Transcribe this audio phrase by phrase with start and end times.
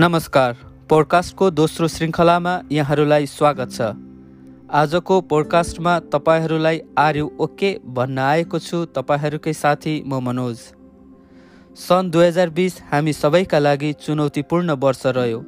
[0.00, 0.52] नमस्कार
[0.88, 3.88] पोडकास्टको दोस्रो श्रृङ्खलामा यहाँहरूलाई स्वागत छ।
[4.72, 10.62] आजको पोडकास्टमा तपाईँहरूलाई आर्यु ओके भन्न आएको छु तपाईँहरूकै साथी म मनोज।
[11.76, 15.40] सन् दुई हजार बिस हामी सबैका लागि चुनौतीपूर्ण वर्ष रह्यो।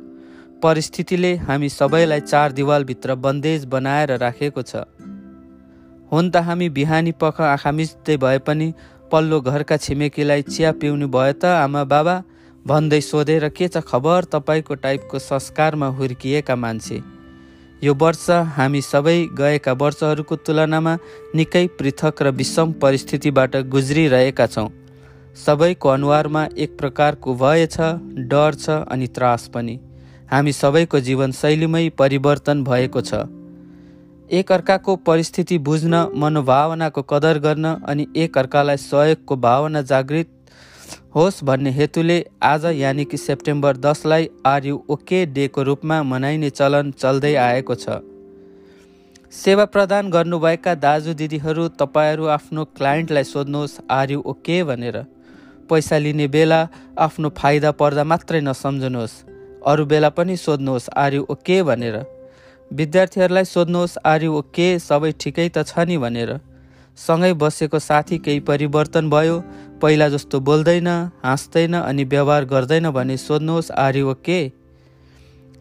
[0.62, 4.84] परिस्थितिले हामी सबैलाई चार दिवालभित्र बन्देज बनाएर राखेको छ।
[6.12, 8.68] हुन त हामी बिहानी पख आँखा मिच्दै भए पनि
[9.12, 12.16] पल्लो घरका छिमेकीलाई चिया पिउनु भयो त आमा बाबा
[12.66, 16.98] भन्दै सोधेर के छ खबर तपाईँको टाइपको संस्कारमा हुर्किएका मान्छे?
[17.82, 18.26] यो वर्ष
[18.56, 20.92] हामी सबै गएका वर्षहरूको तुलनामा
[21.34, 24.68] निकै पृथक र विषम परिस्थितिबाट गुज्रिरहेका छौँ।
[25.36, 27.88] सबैको अनुहारमा एक प्रकारको भय छ
[28.30, 29.74] डर छ अनि त्रास पनि।
[30.30, 33.24] हामी सबैको जीवनशैलीमै परिवर्तन भएको छ।
[34.30, 40.30] एक अर्काको परिस्थिति बुझ्न मनोभावनाको कदर गर्न अनि एक अर्कालाई सहयोगको भावना जागृत
[41.14, 47.34] होस् भन्ने हेतुले आज यानि कि सेप्टेम्बर दसलाई आर्यु ओके डेको रूपमा मनाइने चलन चल्दै
[47.36, 47.96] आएको छ।
[49.32, 54.96] सेवा प्रदान गर्नुभएका दाजु दिदीहरू तपाईँहरू आफ्नो क्लाइन्टलाई सोध्नुहोस् आर्यु ओके भनेर।
[55.70, 56.60] पैसा लिने बेला
[56.98, 59.16] आफ्नो फाइदा पर्दा मात्रै नसम्झनुहोस्।
[59.66, 61.98] अरू बेला पनि सोध्नुहोस् आर्यु ओके भनेर।
[62.70, 66.32] विद्यार्थीहरूलाई सोध्नुहोस् आर्यु ओके सबै ठिकै त छ नि भनेर।
[66.98, 69.36] सँगै बसेको साथी केही परिवर्तन भयो?
[69.82, 70.88] पहिला जस्तो बोल्दैन
[71.24, 74.40] हाँस्दैन अनि व्यवहार गर्दैन भने सोध्नुहोस् आर्य ओके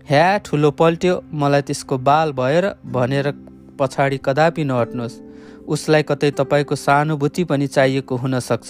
[0.07, 3.31] ह्या ठुलो पल्ट्यो। मलाई त्यसको बाल भएर भनेर
[3.79, 5.19] पछाडि कदापि नहट्नुहोस्।
[5.67, 8.69] उसलाई कतै तपाईँको सहानुभूति पनि चाहिएको हुनसक्छ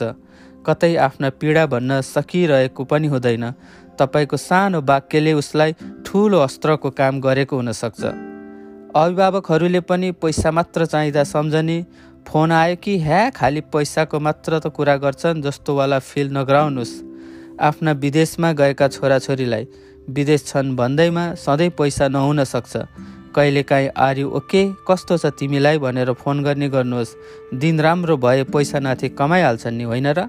[0.65, 3.45] कतै आफ्ना पीडा भन्न सकिरहेको पनि हुँदैन।
[3.99, 5.71] तपाईँको सानो वाक्यले उसलाई
[6.05, 8.03] ठुलो अस्त्रको काम गरेको हुनसक्छ
[8.95, 11.77] अभिभावकहरूले पनि पैसा मात्र चाहिँदा सम्झने
[12.27, 16.93] फोन आयो कि ह्या खालि पैसाको मात्र त कुरा गर्छन् जस्तोवाला फिल नगराउनुहोस्
[17.59, 19.67] आफ्ना विदेशमा गएका छोराछोरीलाई
[20.09, 22.73] विदेश छन् भन्दैमा सधैँ पैसा नहुन सक्छ।
[23.35, 25.77] कहिलेकाहीँ आर्यु ओके कस्तो छ तिमीलाई?
[25.77, 27.15] भनेर फोन गर्ने गर्नुहोस्।
[27.53, 30.27] दिन राम्रो भए पैसा नाथे कमाइहाल्छन् नि होइन र?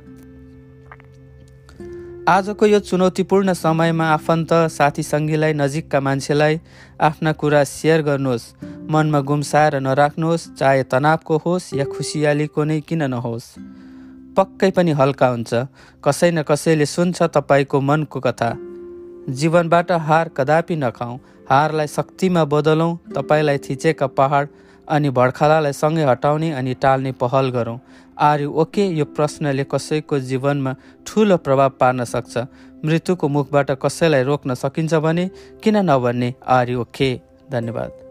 [2.29, 6.61] आजको यो चुनौतीपूर्ण समयमा आफन्त साथी सङ्गीलाई नजिकका मान्छेलाई
[7.01, 8.45] आफ्ना कुरा सेयर गर्नुहोस्
[8.91, 13.49] मनमा गुम्साएर नराख्नुहोस् चाहे तनावको होस् या खुसियालीको नै किन नहोस्।
[14.39, 15.51] पक्कै पनि हल्का हुन्छ।
[16.05, 18.51] कसै न कसैले सुन्छ तपाईँको मनको कथा।
[19.35, 21.19] जीवनबाट हार कदापि नखाउँ
[21.51, 24.49] हारलाई शक्तिमा बदलौँ तपाईँलाई थिचेका पहाड
[24.89, 27.79] अनि भड्खालालाई सँगै हटाउने अनि टाल्ने पहल गरौँ।
[28.19, 30.75] आर ओके यो प्रश्नले कसैको जीवनमा
[31.07, 32.39] ठुलो प्रभाव पार्न सक्छ?
[32.85, 35.31] मृत्युको मुखबाट कसैलाई रोक्न सकिन्छ भने?
[35.65, 36.35] किन नभन्ने?
[36.47, 38.02] आर ओके। धन्यवाद।